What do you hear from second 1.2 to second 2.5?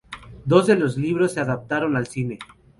se adaptaron al cine.